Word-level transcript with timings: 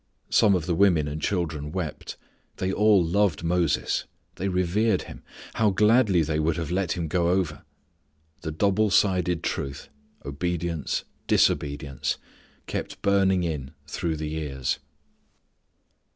Some 0.31 0.55
of 0.55 0.65
the 0.65 0.73
women 0.73 1.07
and 1.07 1.21
children 1.21 1.71
wept. 1.71 2.17
They 2.57 2.73
all 2.73 3.05
loved 3.05 3.43
Moses. 3.43 4.05
They 4.37 4.47
revered 4.47 5.03
him. 5.03 5.21
How 5.53 5.69
gladly 5.69 6.23
they 6.23 6.39
would 6.39 6.57
have 6.57 6.71
had 6.71 6.93
him 6.93 7.07
go 7.07 7.29
over. 7.29 7.61
The 8.41 8.51
double 8.51 8.89
sided 8.89 9.43
truth 9.43 9.89
obedience 10.25 11.03
disobedience 11.27 12.17
kept 12.65 12.99
burning 13.03 13.43
in 13.43 13.75
through 13.85 14.15
the 14.17 14.29
years. 14.29 14.79